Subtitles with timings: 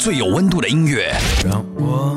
[0.00, 1.14] 最有温度的音乐，
[1.44, 2.16] 让我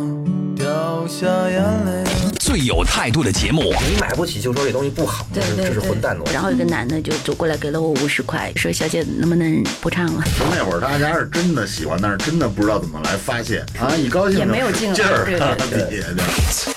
[0.55, 2.09] 掉下眼泪。
[2.39, 6.31] 最有态度的节目，你买不起就说这东西不好，对对这是混蛋东西。
[6.33, 13.91] 然后有个男的就走过来给了我五十块，说：“小姐能不能不唱了就那会儿大家是真的喜欢，但是真的不知道怎么来发泄啊！
[13.97, 16.73] 一高兴也没有劲劲儿，对对对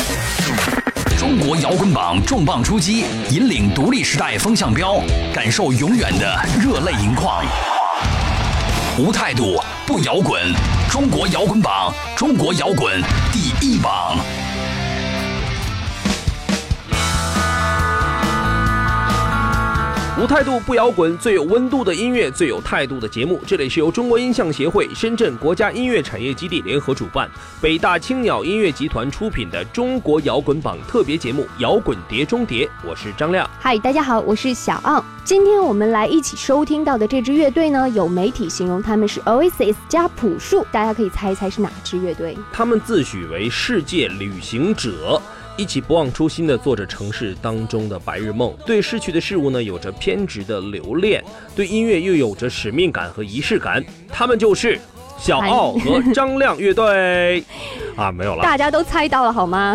[1.16, 5.00] 中国摇滚榜重磅出击，引领独立时代风向标，
[5.32, 7.44] 感受永远的热泪盈眶。
[8.98, 10.40] 无态度不摇滚，
[10.90, 14.16] 中国摇滚榜，中国摇滚第一榜。
[20.18, 23.38] 无态度不摇滚，最有温度的音乐，最有态度的节目。
[23.46, 27.28] 这里是由中国音像协会、深圳国家音乐产业基地联合主办，
[27.60, 32.64] 北大青鸟音乐集团出品的中国摇滚榜特别节目《摇滚碟中谍》。
[32.82, 33.46] 我是张亮。
[33.60, 35.04] 嗨，大家好，我是小奥。
[35.22, 42.38] 今天我们来一起收听到的这支乐队呢，有媒体形容他们是 Oasis 加朴树，大家可以猜一猜是哪支乐队？
[42.50, 45.20] 他们自诩为世界旅行者。
[45.56, 53.82] 一起不忘初心的做着城市当中的白日梦，对逝去的事物呢有着偏执的留恋，对音乐又有着使命感和仪式感。
[54.08, 54.78] 他们就是
[55.18, 57.42] 小奥和张亮乐队
[57.96, 59.74] 啊，没有了，大家都猜到了好吗？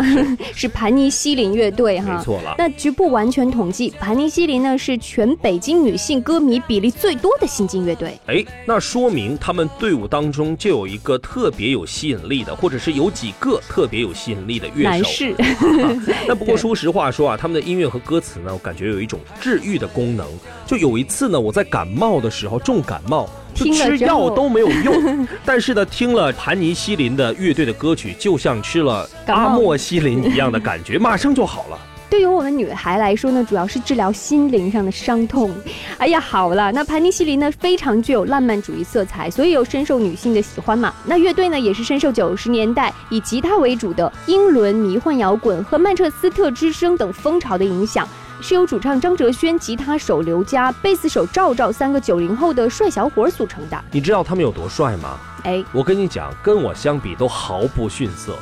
[0.54, 2.54] 是 盘尼西林乐队哈，没错了。
[2.56, 8.16] 那据不完全统计，盘尼西林呢是全北京女性歌迷比例最多的新晋乐队。
[8.26, 14.90] 哎，那说明他们队伍当中就有一个特别有吸引力的，或者是有几个特别有吸引力的乐手。
[14.90, 15.34] 男士。
[15.42, 20.26] 啊那不过说实话说啊，他们的音乐和歌词呢，我感觉有一种治愈的功能。
[20.64, 23.28] 就有一次呢，我在感冒的时候重感冒。
[23.54, 31.78] 就吃药都没有用， 但是呢，听了盘尼西林的乐队的歌曲，就像吃了阿莫西林一样的感觉，马上就好了。
[32.12, 35.50] 对于我们女孩来说呢，主要是治疗心灵上的伤痛。
[35.96, 40.92] 哎呀，好了，那盘尼西林呢非常具有浪漫主义色彩，所以又深受女性的喜欢嘛。
[41.06, 48.06] 那乐队呢也是深受九十年代以吉他为主的英伦迷幻摇滚和曼彻斯特之声等风潮的影响。
[48.42, 53.84] 是由主唱张哲轩、吉他手刘佳、贝斯手赵赵三个九零后的帅小伙组成的。
[53.92, 55.16] 你知道他们有多帅吗？
[55.44, 58.36] 哎，我跟你讲，跟我相比都毫不逊色，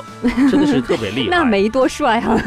[0.49, 1.29] 真的是特别厉害。
[1.37, 2.39] 那没多帅啊。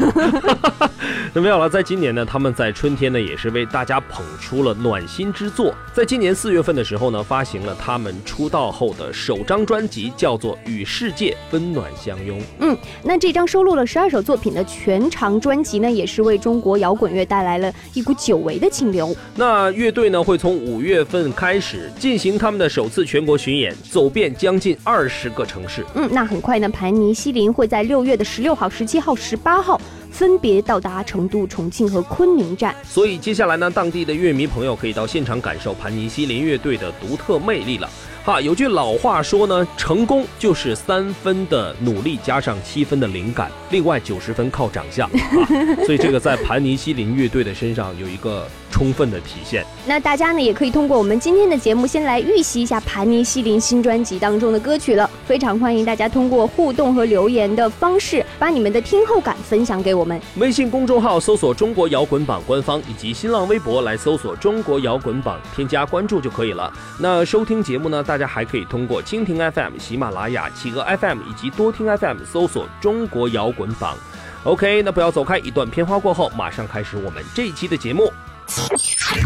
[1.33, 5.73] 那没有了，在今年呢，他们在春天呢也是为大家捧出了暖心之作。
[5.93, 12.39] 在今年四月份的时候呢，发行了他们出道后的首张专辑，叫做《与世界温暖相拥》。
[12.59, 19.15] 嗯，那这张收录了十二首作品的全长专辑呢，也是为中国摇滚乐带来了一股久违的清流。
[19.35, 25.85] 那乐队呢会从五月份开始进行他们的首次全国巡演，走遍将近二十个城市。
[25.93, 29.79] 嗯，那很快呢，盘尼西林会在六月的十六号、十七号、十八号。
[30.11, 37.89] 分别到达成都、重庆和昆明站，所以接下来呢，当地的乐迷朋友可以到现场感受盘尼西林乐队的独特魅力了。
[38.25, 45.45] 哈，有句老话说呢，成功就是三分的努力加上七分的灵感，另外九十分靠长相啊。
[45.85, 49.63] 所以这个在盘尼西林乐队的身上有一个充分的体现。
[49.85, 55.07] 那大家呢也可以通过我们今天的节目，先来预习一下盘尼西林新专辑当中的歌曲了。
[55.25, 60.21] 非常欢迎大家通过互动和留言的方式，把你们的听后感分享给我们。
[60.37, 66.71] 微信公众号搜索“中国摇滚榜”官方，以及新浪微博来搜索“中国摇滚榜”，添加关注就可以了。
[66.99, 73.97] 那收听节目呢，大家还可以通过蜻蜓 FM、喜马拉雅、企鹅 FM 以及多听 FM 搜索“中国摇滚榜”。
[74.45, 78.13] OK，那不要走开，一段片花过后，马上开始我们这一期的节目。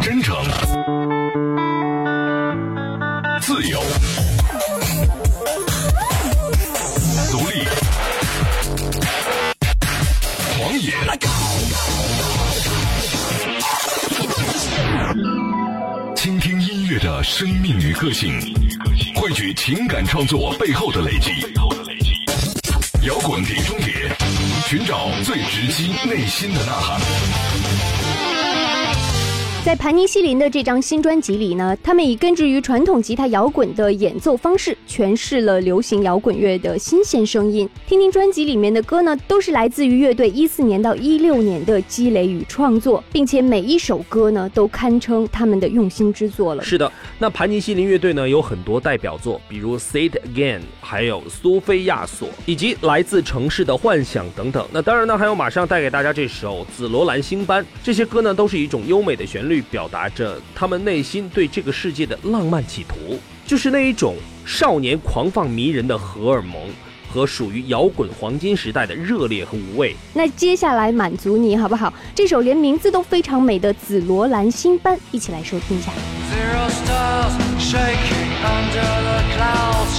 [0.01, 0.33] 真诚，
[3.41, 3.81] 自由，
[16.99, 18.39] 听音乐的生命与个性，
[19.15, 21.31] 汇聚情感创作背后的累积。
[23.07, 23.93] 摇滚碟中谍，
[24.67, 27.98] 寻找最直击内心的呐喊。
[29.65, 37.69] 在盘尼西林的这张新专辑里呢，他们以根植于传统吉他摇滚的演奏方式，诠释了流行摇滚乐的新鲜声音。
[37.85, 46.63] 听听专辑里面的歌呢，都是来自于乐队一四年到一六年的积累与创作，并且每一首歌呢，都堪称他们的用心之作了。
[46.63, 46.89] 是的，
[47.19, 54.65] 那盘尼西林乐队呢，有很多代表作，比如《Say It Again》，还有《苏菲亚索》，以及《来自城市的幻想》等等。
[54.71, 57.61] 那当然呢，还有马上带给大家这首《紫罗兰星斑》。
[57.83, 59.58] 这些歌呢，都是一种优美的旋律。
[59.61, 64.15] 表达着他们内心对这个世界的浪漫企图，就是那一种
[64.45, 66.69] 少年狂放迷人的荷尔蒙。
[67.11, 69.95] 和属于摇滚黄金时代的热烈和无畏。
[70.13, 71.91] 那接下来满足你好不好？
[72.13, 75.91] 这首连名字都非常美的《紫罗兰新班》，一起来收听一下。
[76.31, 79.89] Zero stars, shaking under the clouds,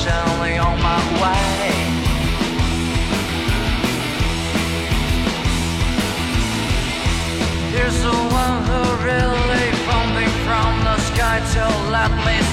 [11.40, 12.49] little lovely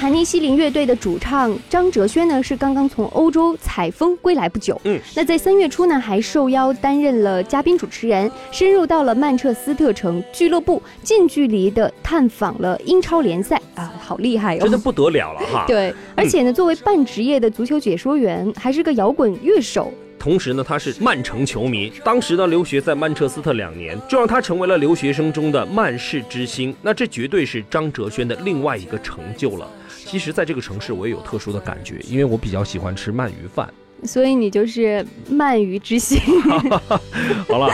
[0.00, 4.80] 盘尼西林乐队的主唱张哲轩呢是刚刚从欧洲采风归来不久。
[4.84, 14.60] 嗯，那在三月初呢还受邀担任了嘉宾主持人，深入到了曼彻斯特城俱乐部，近距离的探访了英超联赛啊，好厉害哦！
[14.60, 15.66] 真的不得了了哈。
[15.66, 19.92] 对，而且呢，作为半职业的足球解说员，还是个摇滚乐手。
[20.20, 26.76] 同时呢，他是曼城球迷，当时呢留学在曼彻斯特两年，就让他成为了留学生中的曼市之星。
[26.82, 29.66] 那这绝对是张哲轩的另外一个成就了。
[29.88, 33.72] 其实，在这个城市我也有特殊的感觉，因为我比较喜欢吃鳗鱼饭。
[34.04, 36.18] 所以你就是鳗鱼之心。
[37.48, 37.68] 好了，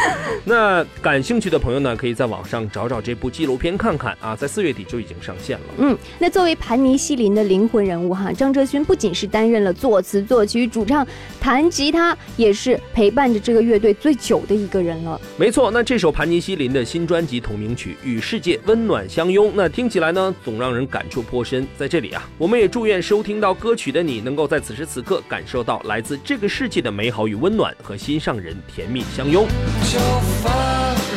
[0.45, 5.65] 那感兴趣的朋友呢，可以在网上找找这部纪录片看看啊，在四月底就已经上线了。
[5.79, 11.07] 嗯，那作为盘尼西林的灵魂人物哈，张哲勋不仅是担任了作词、作曲、主唱、
[11.41, 15.21] 弹吉他，也是陪伴着这个乐队最久的一个人了。
[15.37, 21.67] 没错，那这首盘尼西林的新专辑同名曲《与世界温暖相拥》，那听起来呢，总让人感触颇深。
[21.79, 29.47] 在这里啊，我们也祝愿收听到歌曲的你，能够在此时此刻感受到来自这个世界的美好与温暖，和心上人甜蜜相拥。
[29.91, 29.99] 就
[30.43, 30.53] 放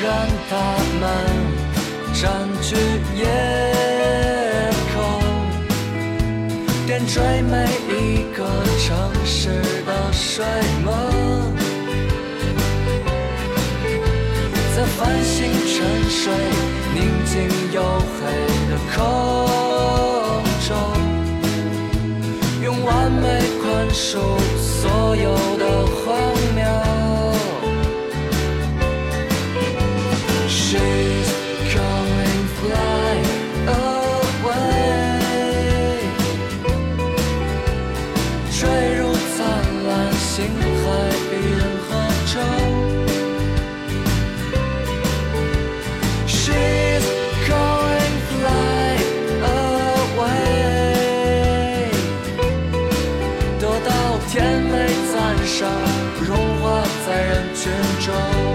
[0.01, 0.11] 任
[0.49, 1.09] 他们
[2.13, 2.31] 占
[2.61, 2.75] 据
[3.17, 3.27] 夜
[4.93, 4.97] 空，
[6.87, 8.45] 点缀每一个
[8.79, 8.87] 城
[9.25, 9.49] 市
[9.85, 10.45] 的睡
[10.83, 10.95] 梦，
[14.75, 16.33] 在繁星沉睡、
[16.93, 18.19] 宁静黝黑
[18.69, 18.97] 的空
[20.67, 20.69] 中，
[22.85, 23.27] 完美
[23.61, 24.19] 宽恕
[24.57, 26.63] 所有的荒谬。
[30.47, 31.29] She's
[31.73, 33.17] coming, fly
[34.45, 34.57] away，
[38.51, 38.59] 坠
[38.95, 39.01] 入
[39.35, 39.37] 灿
[39.87, 40.27] 烂星
[40.83, 40.85] 海
[57.69, 58.48] 在人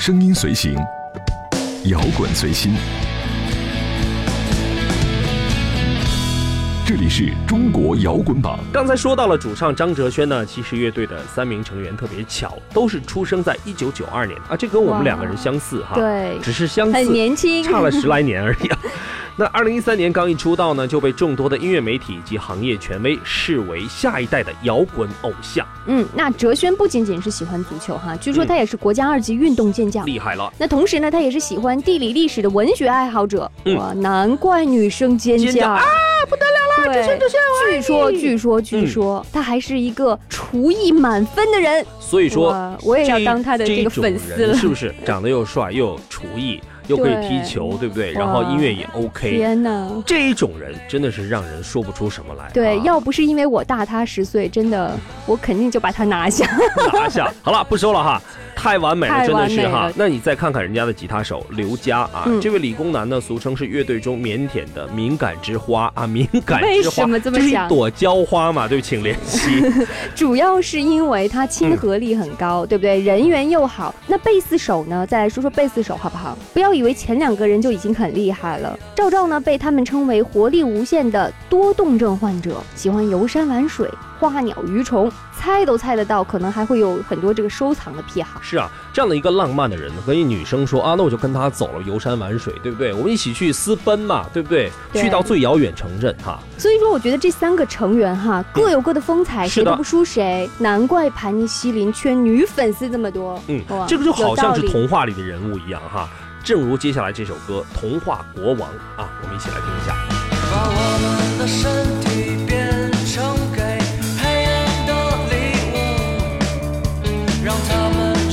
[0.00, 0.74] 声音随行，
[1.84, 2.72] 摇滚随心。
[6.86, 8.58] 这里是中国摇滚榜。
[8.72, 18.78] 刚才说到了主唱张哲轩呢，其实乐队的三名成员特别巧，都是出生在一九九二年啊，这跟我们两个人相似哈，对只是相似很年轻差了十来年而已啊。
[19.40, 30.04] 那二零一三年刚一出道呢，就被众多的音乐媒体以及行业权威视为下一代的摇滚偶像，嗯，那哲轩不仅仅是喜欢足球哈，据说他也是国家二级运动健将。
[30.04, 30.52] 厉害了。
[30.58, 33.50] 那同时呢，他也是喜欢地理历史的文学爱好者。
[33.64, 35.82] 嗯哇，难怪女生尖叫尖叫啊！
[36.28, 41.82] 不得了了，哲轩哲轩据说，据说，据说，他还是一个厨艺满分的人。
[41.98, 44.94] 所以说，我也要当他的这个粉丝了是不是？
[45.06, 48.12] 长得又帅，又有厨艺，又可以踢球，对不对？
[48.12, 49.30] 然后音乐也 OK。
[49.30, 49.88] 天哪！
[50.04, 52.50] 这一种人真的是让人说不出什么来。
[52.52, 54.92] 对，啊要不是因为我大他十岁，真的，
[55.24, 56.44] 我肯定就把他拿下。
[56.92, 57.32] 拿下。
[57.42, 58.20] 好了，不说了哈。
[58.60, 59.66] 太完美了，真的是。
[59.68, 68.68] 哈那你再看看人家的吉他手刘佳啊，嗯这位理工男呢，俗称是乐队中腼腆的敏感之花啊，敏感之花，为什么这么是一朵娇花嘛？
[68.68, 69.64] 对，请怜惜。
[70.14, 73.00] 主要是因为他亲和力很高，对不对？
[73.00, 73.94] 人缘又好。
[74.06, 75.06] 那贝斯手呢？
[75.06, 76.36] 再来说说贝斯手好不好？
[76.52, 78.78] 不要以为前两个人就已经很厉害了。
[78.94, 83.88] 赵照呢，被他们称为活力无限的多动症患者，喜欢游山玩水、
[84.28, 88.40] 花鸟鱼虫，猜都猜得到，可能还会有很多这个收藏的癖好。
[88.42, 92.92] 是啊，这样的一个浪漫的人，和一女生说啊，那我就跟他走了，游山玩水，对不对？
[92.92, 94.70] 我们一起去私奔嘛，对不对？
[94.92, 96.38] 对去到最遥远城镇哈。
[96.58, 100.48] 所以说，我觉得这三个成员哈各有各的风采，谁都不输谁。
[100.58, 103.42] 难怪盘尼西林圈女粉丝这么多。
[103.48, 106.08] 嗯，这个就好像是童话里的人物一样哈。
[106.44, 108.60] 正如接下来这首歌《童话国王》
[108.96, 109.94] 啊，我们一起来听一下。
[110.50, 112.09] 把我们的身体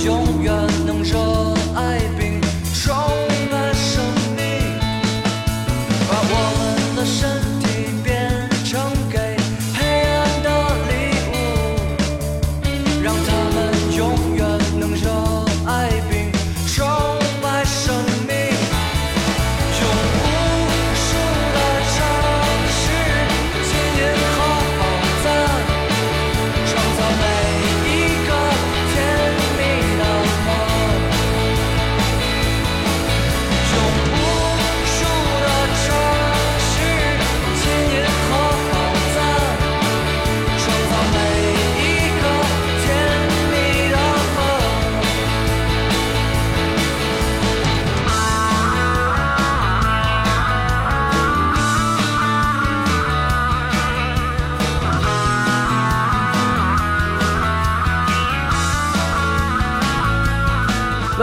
[0.08, 0.67] 永远。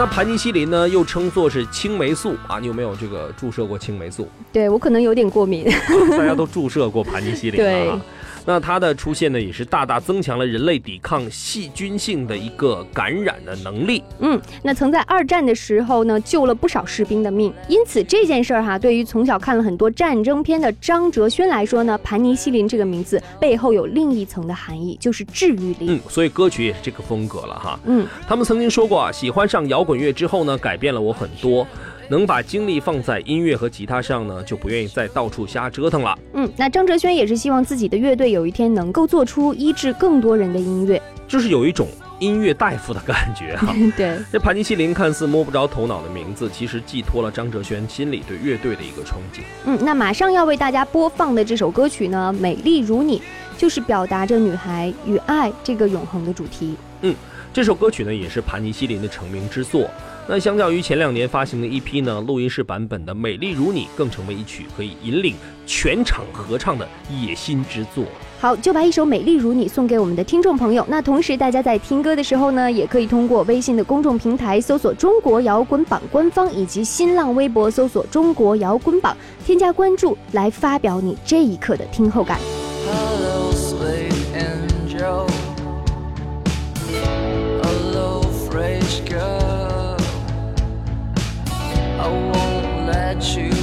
[0.05, 4.27] 那盘尼西林呢，又称作是青霉素啊，你有没有这个注射过青霉素？
[4.53, 5.65] 对我可能有点过敏。
[6.11, 7.99] 大家都注射过盘尼西林对啊。
[8.45, 14.03] 那它的出现呢，也是大大增强了人类抵抗细菌性的一个感染的能力。
[14.19, 17.51] 嗯，那曾在二战的时候呢，救了不少士兵的命。
[17.67, 25.87] 因此这件事儿哈，对于从小看了很多战争片的张哲轩来说呢，盘尼西林这个名字背后有另一层的含义，就是治愈力。
[25.87, 27.79] 嗯，所以歌曲也是这个风格了哈。
[27.85, 31.65] 嗯，他们曾经说过啊，喜欢上摇滚乐之后呢，改变了我很多。
[32.09, 36.17] 能把精力放在音乐和吉他上呢，就不愿意再到处瞎折腾了。
[36.33, 41.01] 嗯，那张哲轩也是希望自己的乐队有一天能够做出医治更多人的音乐。
[41.27, 41.87] 就是有一种
[42.19, 43.73] 音乐大夫的感觉哈。
[43.97, 49.41] 对，这盘尼西林看似摸不着头脑的名字，其实寄托了张哲轩心里对乐队的一个憧憬。
[49.65, 53.19] 嗯，那马上要为大家播放的这首歌曲呢，《美丽如你》，
[53.57, 56.75] 就是表达着女孩与爱这个永恒的主题。
[57.01, 57.15] 嗯
[57.51, 59.89] 这首歌曲呢，也是盘尼西林的成名之作。
[60.27, 65.35] 那相较于前两年发行的一批呢，录音室版本的《美丽如你》更成为一曲可以引领
[65.67, 68.03] 全场合唱的野心之作。
[68.39, 70.83] 好，就把一首《美丽如你》送给我们的听众朋友。
[70.89, 79.15] 那同时，大家在听歌的时候呢，也可以通过微信的公众平台搜索“中国摇滚榜”官方，以及新浪微博搜索“中国摇滚榜”，
[79.45, 82.39] 添加关注，来发表你这一刻的听后感。
[82.87, 83.51] Hello,
[93.17, 93.54] at you.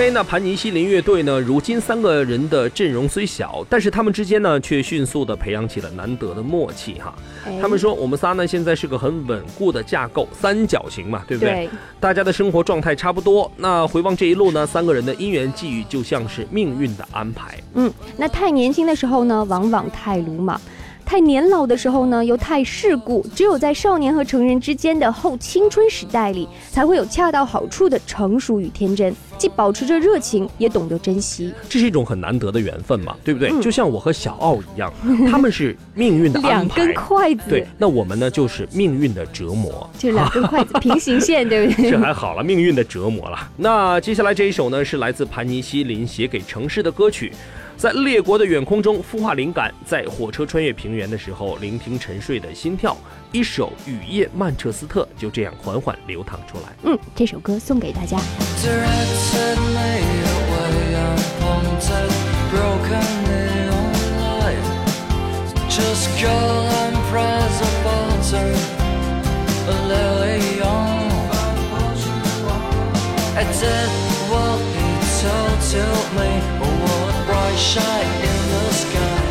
[0.00, 1.38] OK，那盘尼西林乐队呢？
[1.38, 7.14] 如今三个人的阵容虽小，但是他们之间呢，却迅速的培养起了难得的默契哈。
[7.44, 11.52] 哎他们说，我们仨呢，现在是个很稳固的架构，三角形嘛，对不对？
[11.52, 11.70] 对
[12.00, 13.52] 大家的生活状态差不多。
[13.58, 17.58] 那回望这一路呢，三个人的因缘际遇就像是命运的安排。
[17.74, 20.58] 嗯，那太年轻的时候呢，往往太鲁莽；
[21.10, 23.26] 太年老的时候呢，又太世故。
[23.34, 31.52] 只有在少年和成人之间的后青春时代里，才会有恰到好处的成熟与天真，既保持着热情，也懂得珍惜。
[31.68, 33.50] 这是一种很难得的缘分嘛，对不对？
[33.50, 34.92] 嗯就像我和小奥一样，
[35.28, 39.90] 他们是命运的安 两根，筷子，对，那我们呢就是命运的折磨。
[39.98, 41.98] 就两根筷子平行线，对不对 这？
[41.98, 43.36] 还好了，命运的折磨了。
[43.56, 47.32] 那接下来这一首呢，是来自盘尼西林写给城市的歌曲，
[47.80, 52.94] 在列国的远空中孵化灵感，在火车穿越平原的时候，聆听沉睡的心跳。
[53.32, 56.74] 一首《雨夜曼彻斯特》就这样缓缓流淌出来。
[56.82, 58.18] 嗯，这首歌送给大家。
[77.56, 79.24] Shine in the sky.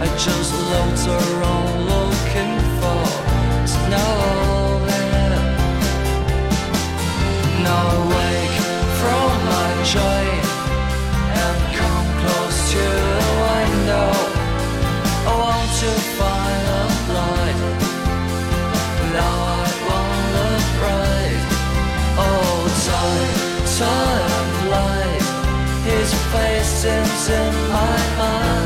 [0.00, 3.02] I just looked around looking for
[3.66, 4.42] snow.
[7.64, 8.21] Now awake
[26.82, 28.61] face in my mind.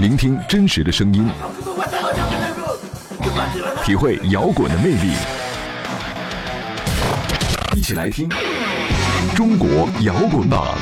[0.00, 1.28] 聆听真实的声音，
[3.84, 5.12] 体会摇滚的魅力。
[7.76, 8.26] 一起来听
[9.36, 10.74] 中国摇滚榜。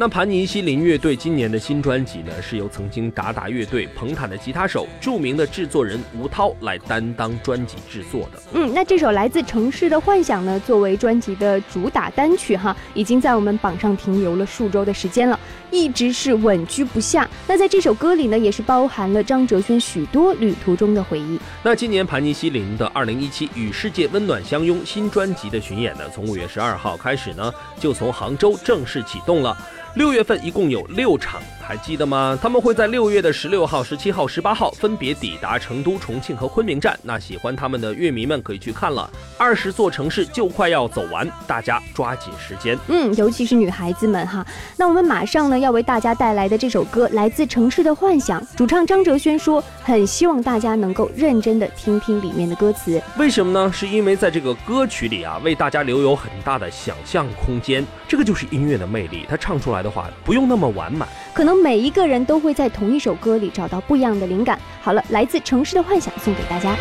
[0.00, 8.42] 那盘尼西林乐队今年的新专辑呢，是由曾经达达乐队彭坦的吉他手、著名的制作人吴涛来担当专辑制作的。
[8.54, 15.38] 嗯，那这首来自城市的幻想呢，作为专辑的主打单曲哈，已经在我们榜上停留了数周的时间了，
[15.70, 17.28] 一直是稳居不下。
[17.46, 21.38] 那在这首歌里呢，也是包含了张哲轩许多旅途中的回忆。
[21.62, 29.54] 那今年盘尼西林的二零一七与世界温暖相拥新专辑的巡演呢，从五月十二号开始呢，就从杭州正式启动了。
[29.94, 32.38] 六月份一共有六场，还记得吗？
[32.40, 36.96] 他们会在六月的十六号、十七号、十八号分别抵达成都、重庆和昆明站。
[37.02, 39.10] 那喜欢他们的乐迷们可以去看了。
[39.36, 42.78] 二十座城市就快要走完，大家抓紧时间。
[42.86, 44.46] 嗯，尤其是女孩子们哈。
[44.76, 53.02] 那我们马上呢要为大家带来的这首歌来自《城市的幻想》，主唱张哲轩说，很希望大家能够认真的听听里面的歌词。
[53.18, 53.72] 为什么呢？
[53.72, 57.84] 是因为在这个歌曲里啊，为大家留有很大的想象空间。
[58.06, 61.08] 这个就是音乐的魅力，它唱出来的话不用那么完满。
[61.32, 64.58] 可能每一个人都会在同一首歌里找到不一样的灵感。
[64.82, 66.76] 好了，来自《城市的幻想》送给大家。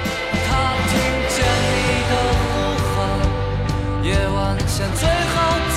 [0.49, 2.45] 他听见你的呼
[2.95, 2.97] 喊，
[4.03, 5.68] 夜晚前最后最后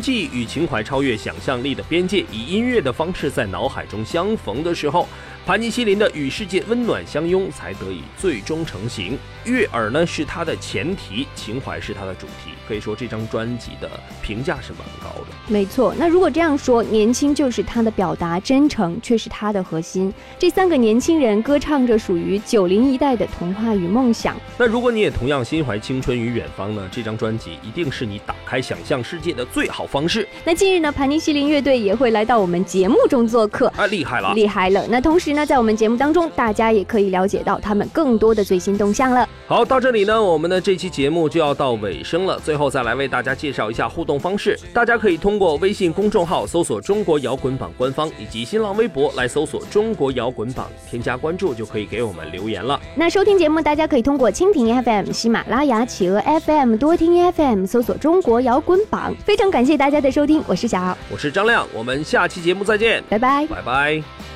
[0.00, 5.08] 记忆与情怀超越想象力的边界，以音乐的方式在脑海中相逢的时候，
[5.46, 9.16] 盘尼西林的与世界温暖相拥才得以最终成型。
[9.44, 12.50] 悦耳呢是它的前提，情怀是它的主题。
[12.66, 13.88] 可以说这张专辑的
[14.20, 15.26] 评价是蛮高的。
[15.46, 20.12] 没错，那如果这样说，年轻就是他的表达，真诚却是他的核心。
[20.36, 24.34] 这三个年轻人歌唱着属于九零一代的童话与梦想。
[24.58, 26.88] 那如果你也同样心怀青春与远方呢？
[26.90, 30.26] 这张专辑一定是你打开想象世界的最好方式。
[30.44, 34.84] 那近日呢，盘尼西林乐队也会来到我们节目中做客，啊，厉害了，厉害了！
[34.88, 39.28] 那同时呢，在我们节目当中，大家也可以了解到他们更多的最新动向了。
[39.46, 42.40] 好，到这里呢，我们的这期节目就要到尾声了。
[42.40, 52.80] 最后再来为大家介绍一下互动方式，大家可以通过微信公众号搜索“中国摇滚榜”官方，以及新浪微博来搜索“中国摇滚榜”，添加关注就可以给我们留言了。
[52.96, 59.14] 那收听节目，大家可以通过蜻蜓 FM、喜马拉雅、企鹅 FM、多听 FM 搜索“中国摇滚榜”。
[59.24, 64.35] 非常感谢大家的收听，我是小敖，我是张亮，我们下期节目再见，拜拜，拜拜。